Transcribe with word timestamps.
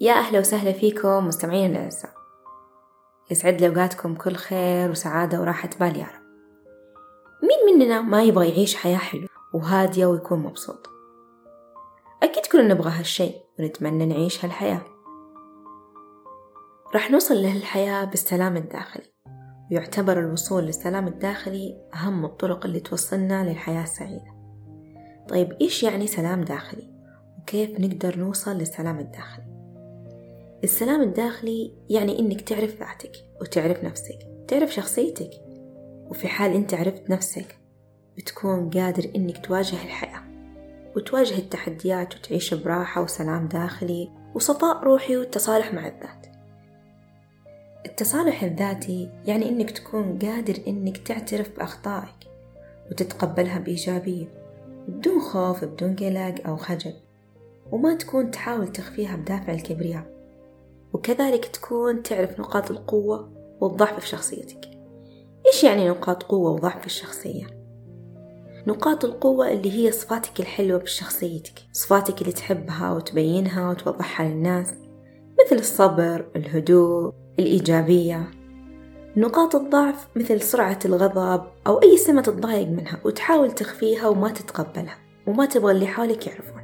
يا 0.00 0.12
أهلا 0.12 0.38
وسهلا 0.38 0.72
فيكم 0.72 1.26
مستمعين 1.26 1.70
الأعزاء. 1.70 2.10
يسعد 3.30 3.60
لي 3.60 3.68
أوقاتكم 3.68 4.14
كل 4.14 4.34
خير 4.34 4.90
وسعادة 4.90 5.40
وراحة 5.40 5.70
بال 5.80 5.96
يا 5.96 6.04
رب. 6.04 6.24
مين 7.42 7.78
مننا 7.78 8.00
ما 8.00 8.22
يبغى 8.22 8.48
يعيش 8.48 8.76
حياة 8.76 8.96
حلوة 8.96 9.28
وهادية 9.54 10.06
ويكون 10.06 10.38
مبسوط؟ 10.38 10.90
أكيد 12.22 12.46
كلنا 12.46 12.74
نبغى 12.74 12.90
هالشي 12.90 13.30
ونتمنى 13.58 14.06
نعيش 14.06 14.44
هالحياة. 14.44 14.82
راح 16.94 17.10
نوصل 17.10 17.34
لهالحياة 17.34 18.04
بالسلام 18.04 18.56
الداخلي. 18.56 19.12
ويعتبر 19.70 20.18
الوصول 20.18 20.62
للسلام 20.62 21.08
الداخلي 21.08 21.88
أهم 21.94 22.24
الطرق 22.24 22.64
اللي 22.64 22.80
توصلنا 22.80 23.44
للحياة 23.44 23.82
السعيدة. 23.82 24.34
طيب 25.28 25.52
إيش 25.60 25.82
يعني 25.82 26.06
سلام 26.06 26.40
داخلي؟ 26.40 26.94
وكيف 27.40 27.80
نقدر 27.80 28.18
نوصل 28.18 28.50
للسلام 28.50 28.98
الداخلي؟ 28.98 29.43
السلام 30.64 31.02
الداخلي 31.02 31.72
يعني 31.90 32.18
إنك 32.18 32.40
تعرف 32.40 32.80
ذاتك 32.80 33.12
وتعرف 33.40 33.84
نفسك 33.84 34.18
تعرف 34.48 34.74
شخصيتك. 34.74 35.30
وفي 36.10 36.28
حال 36.28 36.54
أنت 36.54 36.74
عرفت 36.74 37.10
نفسك 37.10 37.58
بتكون 38.16 38.70
قادر 38.70 39.10
إنك 39.16 39.46
تواجه 39.46 39.74
الحياة 39.84 40.22
وتواجه 40.96 41.38
التحديات 41.38 42.16
وتعيش 42.16 42.54
براحة 42.54 43.02
وسلام 43.02 43.48
داخلي 43.48 44.10
وصفاء 44.34 44.84
روحي 44.84 45.16
والتصالح 45.16 45.74
مع 45.74 45.86
الذات. 45.86 46.26
التصالح 47.86 48.42
الذاتي 48.42 49.10
يعني 49.26 49.48
إنك 49.48 49.70
تكون 49.70 50.18
قادر 50.18 50.54
إنك 50.68 50.98
تعترف 50.98 51.56
بأخطائك 51.56 52.28
وتتقبلها 52.90 53.58
بإيجابية 53.58 54.26
بدون 54.88 55.20
خوف 55.20 55.64
بدون 55.64 55.96
قلق 55.96 56.46
أو 56.46 56.56
خجل. 56.56 56.94
وما 57.72 57.94
تكون 57.94 58.30
تحاول 58.30 58.68
تخفيها 58.72 59.16
بدافع 59.16 59.52
الكبرياء. 59.52 60.13
وكذلك 60.94 61.44
تكون 61.44 62.02
تعرف 62.02 62.40
نقاط 62.40 62.70
القوة 62.70 63.32
والضعف 63.60 64.00
في 64.00 64.08
شخصيتك. 64.08 64.70
إيش 65.46 65.64
يعني 65.64 65.88
نقاط 65.88 66.22
قوة 66.22 66.50
وضعف 66.50 66.80
في 66.80 66.86
الشخصية؟ 66.86 67.46
نقاط 68.66 69.04
القوة 69.04 69.50
اللي 69.50 69.72
هي 69.72 69.92
صفاتك 69.92 70.40
الحلوة 70.40 70.78
بشخصيتك 70.78 71.52
صفاتك 71.72 72.20
اللي 72.20 72.32
تحبها 72.32 72.92
وتبينها 72.92 73.70
وتوضحها 73.70 74.28
للناس 74.28 74.74
مثل 75.44 75.56
الصبر 75.56 76.26
الهدوء 76.36 77.12
الإيجابية. 77.38 78.30
نقاط 79.16 79.56
الضعف 79.56 80.08
مثل 80.16 80.40
سرعة 80.40 80.78
الغضب 80.84 81.44
أو 81.66 81.82
أي 81.82 81.96
سمة 81.96 82.22
تتضايق 82.22 82.68
منها 82.68 83.00
وتحاول 83.04 83.52
تخفيها 83.52 84.08
وما 84.08 84.28
تتقبلها 84.28 84.98
وما 85.26 85.46
تبغى 85.46 85.72
اللي 85.72 85.86
حولك 85.86 86.26
يعرفونها 86.26 86.63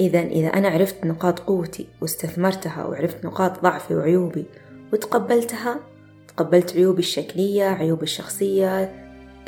إذا 0.00 0.20
إذا 0.20 0.48
أنا 0.48 0.68
عرفت 0.68 1.04
نقاط 1.04 1.38
قوتي 1.40 1.86
واستثمرتها 2.00 2.84
وعرفت 2.84 3.24
نقاط 3.24 3.62
ضعفي 3.62 3.94
وعيوبي 3.94 4.44
وتقبلتها 4.92 5.80
تقبلت 6.28 6.76
عيوبي 6.76 6.98
الشكلية 6.98 7.64
عيوبي 7.64 8.02
الشخصية 8.02 8.84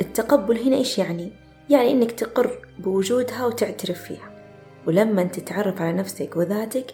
التقبل 0.01 0.57
هنا 0.57 0.75
إيش 0.75 0.97
يعني؟ 0.97 1.31
يعني 1.69 1.91
إنك 1.91 2.11
تقر 2.11 2.67
بوجودها 2.79 3.45
وتعترف 3.45 4.01
فيها. 4.01 4.31
ولما 4.87 5.23
تتعرف 5.23 5.81
على 5.81 5.93
نفسك 5.93 6.37
وذاتك 6.37 6.93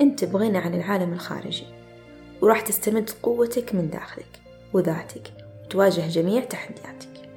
أنت 0.00 0.24
بغنى 0.24 0.58
عن 0.58 0.74
العالم 0.74 1.12
الخارجي 1.12 1.64
وراح 2.42 2.60
تستمد 2.60 3.10
قوتك 3.22 3.74
من 3.74 3.90
داخلك 3.90 4.40
وذاتك 4.72 5.32
وتواجه 5.64 6.08
جميع 6.08 6.44
تحدياتك. 6.44 7.28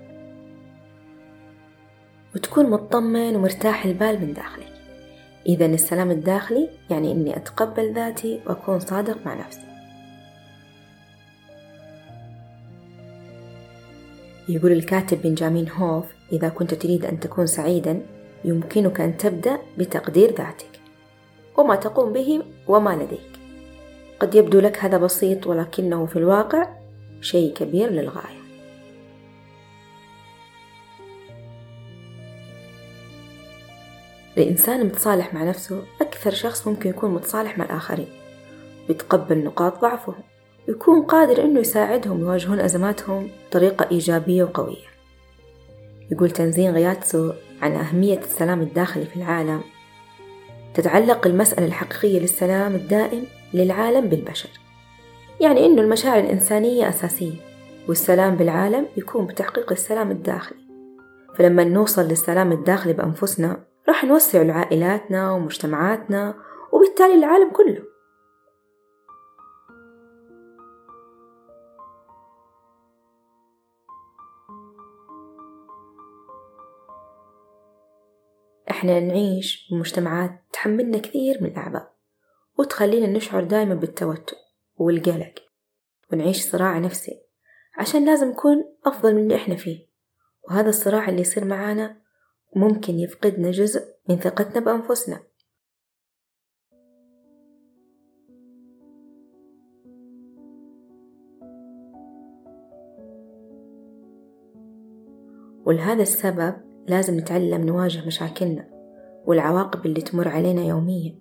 وتكون 2.36 2.70
مطمن 2.70 3.36
ومرتاح 3.36 3.86
البال 3.86 4.22
من 4.22 4.34
داخلك. 4.34 4.77
إذا 5.48 5.66
السلام 5.66 6.12
الداخلي 6.12 6.70
يعني 6.90 7.12
إني 7.12 7.38
أتقبل 7.38 7.94
ذاتي 7.94 8.40
وأكون 8.46 8.80
صادق 8.80 9.18
مع 9.26 9.34
نفسي. 9.34 9.68
يقول 14.50 14.72
الكاتب 14.72 15.22
بنجامين 15.22 15.70
هوف 15.70 16.06
إذا 16.32 16.50
كنت 16.50 16.74
تريد 16.74 17.06
أن 17.06 17.20
تكون 17.20 17.48
سعيدا 17.48 18.02
يمكنك 18.46 19.02
أن 19.02 19.18
تبدأ 19.18 19.58
بتقدير 19.78 20.30
ذاتك 20.30 20.80
وما 21.58 21.76
تقوم 21.76 22.14
به 22.14 22.44
وما 22.68 22.96
لديك. 22.96 23.40
قد 24.20 24.36
يبدو 24.36 24.60
لك 24.60 24.84
هذا 24.84 24.98
بسيط 24.98 25.48
ولكنه 25.48 26.06
في 26.06 26.16
الواقع 26.16 26.68
شيء 27.22 27.54
كبير 27.54 27.90
للغاية. 27.90 28.47
الإنسان 34.38 34.82
المتصالح 34.82 35.34
مع 35.34 35.44
نفسه 35.44 35.84
أكثر 36.02 36.32
شخص 36.32 36.68
ممكن 36.68 36.90
يكون 36.90 37.14
متصالح 37.14 37.58
مع 37.58 37.66
الآخرين. 37.66 38.08
ويتقبل 38.90 39.44
نقاط 39.44 39.82
ضعفهم 39.82 40.24
ويكون 40.68 41.02
قادر 41.02 41.44
إنه 41.44 41.60
يساعدهم 41.60 42.20
يواجهون 42.20 42.60
أزماتهم 42.60 43.30
بطريقة 43.50 43.88
إيجابية 43.92 44.44
وقوية. 44.44 44.88
يقول 46.12 46.32
تنزين 46.32 46.72
غياتسو 46.72 47.32
عن 47.62 47.72
أهمية 47.72 48.20
السلام 48.20 48.62
الداخلي 48.62 49.06
في 49.06 49.16
العالم. 49.16 49.62
تتعلق 50.74 51.28
المسألة 51.28 51.66
الحقيقية 51.66 52.20
للسلام 52.20 52.76
الدائم 52.76 53.24
للعالم 53.54 54.08
بالبشر. 54.08 54.50
يعني 55.42 55.66
إنه 55.66 55.82
المشاعر 55.82 56.20
الإنسانية 56.20 56.90
أساسية 56.90 57.36
والسلام 57.88 58.36
بالعالم 58.36 58.86
يكون 58.98 59.26
بتحقيق 59.26 59.72
السلام 59.72 60.12
الداخلي. 60.12 60.60
فلما 61.36 61.64
نوصل 61.64 62.08
للسلام 62.08 62.52
الداخلي 62.52 62.94
بأنفسنا 62.94 63.67
راح 63.90 64.04
نوسع 64.04 64.42
لعائلاتنا 64.42 65.32
ومجتمعاتنا 65.32 66.36
وبالتالي 66.72 67.14
العالم 67.14 67.52
كله. 67.52 67.84
إحنا 78.70 79.00
نعيش 79.00 79.68
بمجتمعات 79.72 80.44
تحملنا 80.54 80.98
كثير 80.98 81.38
من 81.42 81.50
الأعباء 81.50 81.94
وتخلينا 82.58 83.08
نشعر 83.08 83.44
دائما 83.44 83.76
بالتوتر 83.76 84.36
والقلق 84.78 85.34
ونعيش 86.14 86.42
صراع 86.50 86.78
نفسي 86.78 87.22
عشان 87.78 88.06
لازم 88.06 88.30
نكون 88.30 88.76
أفضل 88.86 89.16
من 89.16 89.24
اللي 89.24 89.36
إحنا 89.36 89.56
فيه. 89.56 89.88
وهذا 90.44 90.70
الصراع 90.70 91.10
اللي 91.10 91.22
يصير 91.22 91.46
معانا 91.46 92.07
ممكن 92.58 93.00
يفقدنا 93.00 93.52
جزء 93.52 93.82
من 94.10 94.16
ثقتنا 94.16 94.66
بأنفسنا. 94.66 95.20
ولهذا 105.66 106.02
السبب 106.02 106.54
لازم 106.88 107.18
نتعلم 107.18 107.66
نواجه 107.66 108.06
مشاكلنا 108.08 108.70
والعواقب 109.26 109.86
اللي 109.86 110.02
تمر 110.02 110.28
علينا 110.28 110.64
يوميا. 110.64 111.16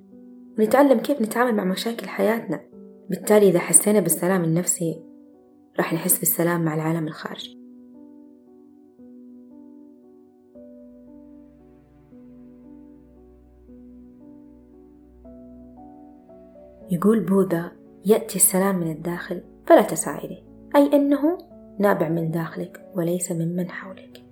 ونتعلم 0.59 0.99
كيف 0.99 1.23
نتعامل 1.23 1.55
مع 1.55 1.65
مشاكل 1.65 2.09
حياتنا. 2.09 2.61
بالتالي 3.11 3.49
إذا 3.49 3.59
حسينا 3.59 4.01
بالسلام 4.01 4.45
النفسي 4.45 5.03
راح 5.77 5.95
نحس 5.95 6.19
بالسلام 6.19 6.65
مع 6.65 6.75
العالم 6.75 7.07
الخارجي. 7.07 7.66
يقول 16.91 17.21
بوذا 17.21 17.73
يأتي 18.05 18.37
السلام 18.37 18.81
من 18.81 18.91
الداخل 18.91 19.43
فلا 19.67 19.83
تسعى 19.83 20.25
إليه 20.25 20.43
أي 20.77 20.97
أنه 20.97 21.39
نابع 21.79 22.09
من 22.09 22.31
داخلك 22.31 22.91
وليس 22.95 23.33
ممن 23.33 23.71
حولك. 23.71 24.23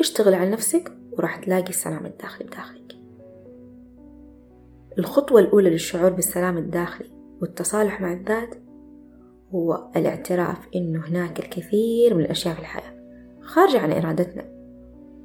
اشتغل 0.00 0.34
على 0.34 0.50
نفسك 0.50 0.92
وراح 1.12 1.36
تلاقي 1.36 1.68
السلام 1.68 2.06
الداخلي 2.06 2.46
بداخلك. 2.46 2.92
الخطوة 4.98 5.40
الأولى 5.40 5.70
للشعور 5.70 6.10
بالسلام 6.10 6.58
الداخلي 6.58 7.10
والتصالح 7.40 8.00
مع 8.00 8.12
الذات 8.12 8.54
هو 9.54 9.88
الاعتراف 9.96 10.68
إنه 10.76 11.06
هناك 11.08 11.38
الكثير 11.38 12.14
من 12.14 12.24
الأشياء 12.24 12.54
في 12.54 12.60
الحياة 12.60 12.98
خارجة 13.40 13.78
عن 13.78 13.92
إرادتنا 13.92 14.44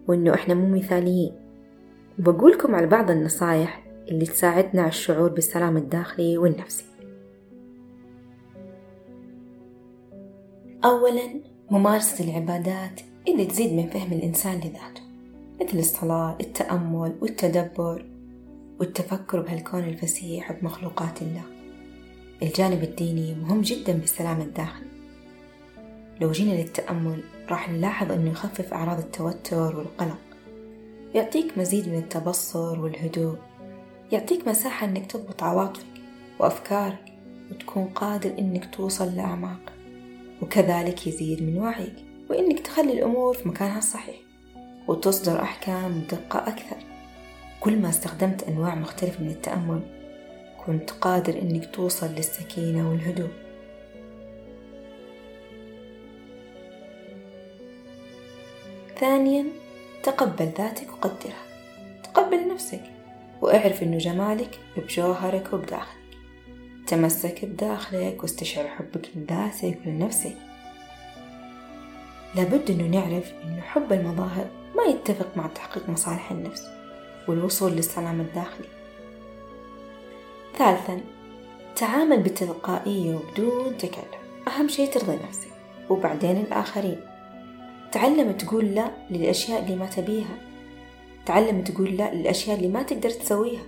وإنه 0.07 0.33
إحنا 0.33 0.53
مو 0.53 0.77
مثاليين. 0.77 1.33
وبقولكم 2.19 2.75
على 2.75 2.87
بعض 2.87 3.11
النصايح 3.11 3.92
اللي 4.07 4.25
تساعدنا 4.25 4.81
على 4.81 4.89
الشعور 4.89 5.29
بالسلام 5.29 5.77
الداخلي 5.77 6.38
والنفسي. 6.38 6.83
أولا 10.85 11.41
ممارسة 11.71 12.23
العبادات 12.23 13.01
اللي 13.27 13.45
تزيد 13.45 13.73
من 13.73 13.89
فهم 13.89 14.13
الإنسان 14.13 14.57
لذاته 14.57 15.01
مثل 15.61 15.79
الصلاة 15.79 16.38
التأمل 16.41 17.15
والتدبر 17.21 18.05
والتفكر 18.79 19.41
بهالكون 19.41 19.83
الفسيح 19.83 20.51
بمخلوقات 20.51 21.21
الله. 21.21 21.44
الجانب 22.41 22.83
الديني 22.83 23.35
مهم 23.35 23.61
جدا 23.61 23.94
بالسلام 23.94 24.41
الداخلي. 24.41 24.88
لو 26.21 26.31
جينا 26.31 26.61
للتأمل 26.61 27.23
راح 27.50 27.69
نلاحظ 27.69 28.11
أنه 28.11 28.31
يخفف 28.31 28.73
أعراض 28.73 28.97
التوتر 29.00 29.75
والقلق 29.75 30.19
يعطيك 31.15 31.57
مزيد 31.57 31.89
من 31.89 31.97
التبصر 31.97 32.79
والهدوء. 32.79 33.38
يعطيك 34.11 34.47
مساحة 34.47 34.88
إنك 34.88 35.11
تضبط 35.11 35.44
عواطفك 35.44 35.85
وأفكارك 36.39 37.13
وتكون 37.51 37.85
قادر 37.85 38.39
إنك 38.39 38.75
توصل 38.75 39.15
لأعماق 39.15 39.73
وكذلك 40.41 41.07
يزيد 41.07 41.44
من 41.44 41.57
وعيك 41.57 41.95
وإنك 42.29 42.59
تخلي 42.59 42.94
الأمور 42.94 43.33
في 43.33 43.47
مكانها 43.50 43.77
الصحيح 43.77 44.15
وتصدر 44.88 45.41
أحكام 45.41 46.00
بدقة 46.00 46.39
أكثر. 46.39 46.77
كل 47.59 47.79
ما 47.79 47.89
استخدمت 47.89 48.44
أنواع 48.44 48.75
مختلفة 48.75 49.23
من 49.23 49.29
التأمل 49.29 49.81
كنت 50.65 50.91
قادر 50.91 51.41
إنك 51.41 51.75
توصل 51.75 52.07
للسكينة 52.07 52.89
والهدوء. 52.89 53.29
ثانيا 59.00 59.45
تقبل 60.03 60.45
ذاتك 60.57 60.89
وقدرها. 60.91 61.44
تقبل 62.03 62.47
نفسك. 62.53 62.92
واعرف 63.43 63.83
إنه 63.83 63.97
جمالك 63.97 64.59
بجوهرك 64.77 65.53
وبداخلك. 65.53 66.03
تمسك 66.87 67.45
بداخلك 67.45 68.23
واستشعر 68.23 68.67
حبك 68.67 69.09
لذاتك 69.15 69.79
ولنفسك. 69.85 70.35
لابد 72.35 72.71
إنه 72.71 72.99
نعرف 72.99 73.33
إنه 73.43 73.61
حب 73.61 73.93
المظاهر 73.93 74.47
ما 74.75 74.83
يتفق 74.83 75.37
مع 75.37 75.47
تحقيق 75.47 75.89
مصالح 75.89 76.31
النفس 76.31 76.67
والوصول 77.27 77.71
للسلام 77.71 78.21
الداخلي. 78.21 78.67
ثالثا 80.57 81.01
تعامل 81.75 82.19
بتلقائية 82.23 83.15
وبدون 83.15 83.77
تكلف. 83.77 84.23
أهم 84.47 84.67
شيء 84.67 84.91
ترضي 84.91 85.15
نفسك 85.27 85.51
وبعدين 85.89 86.37
الآخرين. 86.37 86.99
تعلم 87.91 88.31
تقول 88.31 88.65
لا 88.65 88.91
للأشياء 89.09 89.63
اللي 89.63 89.75
ما 89.75 89.85
تبيها. 89.85 90.52
تعلم 91.25 91.63
تقول 91.63 91.97
لا 91.97 92.13
للأشياء 92.13 92.57
اللي 92.57 92.67
ما 92.67 92.83
تقدر 92.83 93.09
تسويها. 93.09 93.65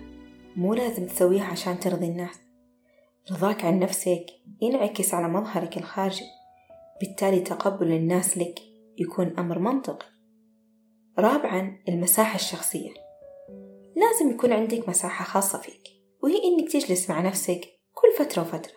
مو 0.55 0.73
لازم 0.73 1.05
تسويها 1.07 1.45
عشان 1.45 1.79
ترضي 1.79 2.05
الناس. 2.05 2.35
رضاك 3.31 3.65
عن 3.65 3.79
نفسك 3.79 4.25
ينعكس 4.61 5.13
على 5.13 5.27
مظهرك 5.27 5.77
الخارجي. 5.77 6.25
بالتالي 7.01 7.39
تقبل 7.39 7.91
الناس 7.91 8.37
لك 8.37 8.59
يكون 8.97 9.39
أمر 9.39 9.59
منطقي. 9.59 10.05
رابعا 11.19 11.77
المساحة 11.89 12.35
الشخصية. 12.35 12.89
لازم 13.95 14.31
يكون 14.31 14.53
عندك 14.53 14.89
مساحة 14.89 15.25
خاصة 15.25 15.61
فيك 15.61 15.81
وهي 16.23 16.43
إنك 16.43 16.71
تجلس 16.71 17.09
مع 17.09 17.21
نفسك 17.21 17.61
كل 17.93 18.25
فترة 18.25 18.41
وفترة. 18.41 18.73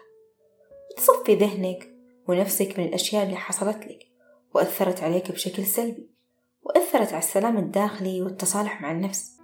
وتصفي 0.91 1.35
ذهنك 1.35 1.89
ونفسك 2.29 2.79
من 2.79 2.85
الأشياء 2.85 3.25
اللي 3.25 3.37
حصلت 3.37 3.87
لك 3.87 4.07
وأثرت 4.55 5.03
عليك 5.03 5.33
بشكل 5.33 5.67
سلبي. 5.67 6.18
وأثرت 6.69 7.09
على 7.09 7.19
السلام 7.19 7.57
الداخلي 7.57 8.23
والتصالح 8.23 8.83
مع 8.83 8.93
النفس. 8.93 9.41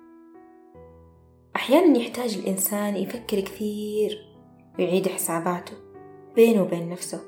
أحيانا 1.57 1.99
يحتاج 1.99 2.35
الإنسان 2.39 2.97
يفكر 2.97 3.41
كثير 3.41 4.19
ويعيد 4.79 5.09
حساباته 5.09 5.73
بينه 6.35 6.63
وبين 6.63 6.89
نفسه 6.89 7.21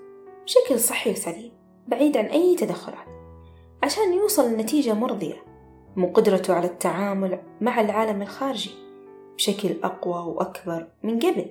بشكل 0.45 0.81
صحي 0.81 1.11
وسليم 1.11 1.53
بعيد 1.89 2.17
عن 2.17 2.25
أي 2.25 2.57
تدخلات 2.57 3.07
عشان 3.83 4.13
يوصل 4.13 4.53
لنتيجة 4.53 4.95
مرضية 4.95 5.45
من 5.97 6.13
قدرته 6.13 6.55
على 6.55 6.67
التعامل 6.67 7.41
مع 7.61 7.81
العالم 7.81 8.23
الخارجي 8.23 8.71
بشكل 9.37 9.77
أقوى 9.83 10.35
وأكبر 10.35 10.89
من 11.03 11.19
قبل. 11.19 11.51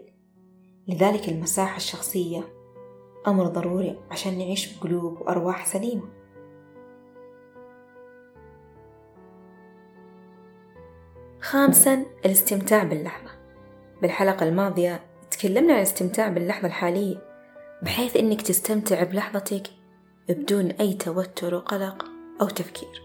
لذلك 0.87 1.29
المساحة 1.29 1.77
الشخصية 1.77 2.43
أمر 3.27 3.47
ضروري 3.47 3.99
عشان 4.11 4.37
نعيش 4.37 4.77
بقلوب 4.77 5.21
وأرواح 5.21 5.65
سليمة. 5.65 6.24
خامسا 11.55 12.05
الاستمتاع 12.25 12.83
باللحظة. 12.83 13.31
بالحلقة 14.01 14.47
الماضية 14.47 14.99
تكلمنا 15.31 15.73
عن 15.73 15.79
الاستمتاع 15.79 16.27
باللحظة 16.27 16.67
الحالية 16.67 17.15
بحيث 17.81 18.17
إنك 18.17 18.41
تستمتع 18.41 19.03
بلحظتك 19.03 19.67
بدون 20.29 20.71
أي 20.71 20.93
توتر 20.93 21.55
وقلق 21.55 22.05
أو 22.41 22.49
تفكير. 22.49 23.01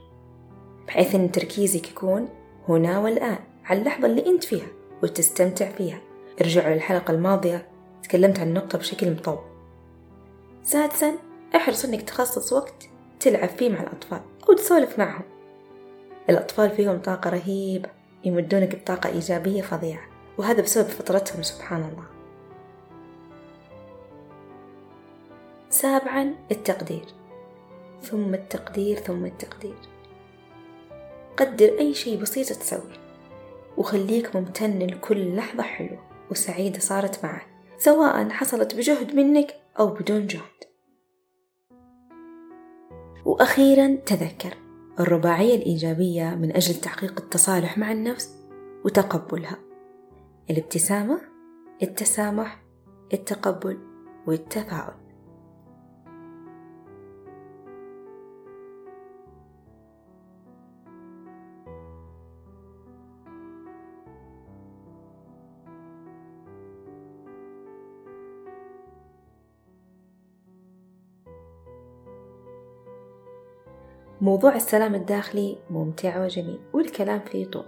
بحيث 0.86 1.14
إن 1.14 1.32
تركيزك 1.32 1.90
يكون 1.90 2.28
هنا 2.68 2.98
والآن 2.98 3.38
على 3.64 3.80
اللحظة 3.80 4.06
اللي 4.06 4.26
أنت 4.26 4.44
فيها 4.44 4.68
وتستمتع 5.02 5.68
فيها. 5.68 6.00
ارجعوا 6.40 6.74
للحلقة 6.74 7.10
الماضية 7.10 7.68
تكلمت 8.02 8.40
عن 8.40 8.48
النقطة 8.48 8.78
بشكل 8.78 9.10
مطول. 9.10 9.44
سادسا 10.62 11.14
احرص 11.56 11.84
إنك 11.84 12.02
تخصص 12.02 12.52
وقت 12.52 12.88
تلعب 13.20 13.48
فيه 13.48 13.70
مع 13.70 13.80
الأطفال 13.80 14.20
أو 14.48 14.54
تسولف 14.54 14.98
معهم. 14.98 15.24
الأطفال 16.30 16.70
فيهم 16.70 16.98
طاقة 16.98 17.30
رهيبة. 17.30 17.99
يمدونك 18.24 18.76
بطاقة 18.76 19.08
إيجابية 19.08 19.62
فظيعة. 19.62 20.02
وهذا 20.38 20.62
بسبب 20.62 20.88
فطرتهم 20.88 21.42
سبحان 21.42 21.80
الله. 21.80 22.04
سابعا 25.70 26.34
التقدير. 26.50 27.04
ثم 28.02 28.34
التقدير 28.34 28.96
ثم 28.96 29.24
التقدير. 29.24 29.76
قدر 31.36 31.78
أي 31.78 31.94
شيء 31.94 32.20
بسيط 32.20 32.48
تسويه. 32.48 33.00
وخليك 33.76 34.36
ممتن 34.36 34.78
لكل 34.78 35.36
لحظة 35.36 35.62
حلوة 35.62 35.98
وسعيدة 36.30 36.78
صارت 36.78 37.24
معك. 37.24 37.46
سواء 37.78 38.28
حصلت 38.28 38.74
بجهد 38.74 39.14
منك 39.14 39.54
أو 39.78 39.86
بدون 39.86 40.26
جهد. 40.26 40.40
وأخيرا 43.24 43.98
تذكر. 44.06 44.69
الرباعية 45.00 45.54
الإيجابية 45.56 46.34
من 46.34 46.56
أجل 46.56 46.74
تحقيق 46.74 47.20
التصالح 47.20 47.78
مع 47.78 47.92
النفس 47.92 48.36
وتقبلها. 48.84 49.58
الابتسامة 50.50 51.20
التسامح 51.82 52.62
التقبل 53.12 53.78
والتفاعل 54.26 54.94
موضوع 74.22 74.56
السلام 74.56 74.94
الداخلي 74.94 75.58
ممتع 75.70 76.24
وجميل 76.24 76.60
والكلام 76.72 77.20
فيه 77.20 77.46
طول. 77.46 77.64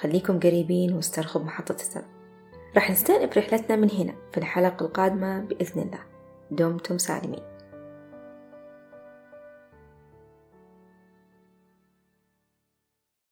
خليكم 0.00 0.40
قريبين 0.40 0.92
واسترخوا 0.92 1.40
بمحطة 1.40 1.74
السلام. 1.74 2.08
راح 2.74 2.90
نستأنف 2.90 3.38
رحلتنا 3.38 3.76
من 3.76 3.90
هنا 3.90 4.14
في 4.32 4.38
الحلقة 4.38 4.86
القادمة 4.86 5.40
بإذن 5.40 5.82
الله. 5.82 6.00
دمتم 6.50 6.98
سالمين. 6.98 7.42